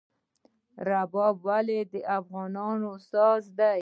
رباب 0.87 1.35
ولې 1.47 1.79
د 1.93 1.95
افغانانو 2.17 2.91
ساز 3.09 3.43
دی؟ 3.57 3.69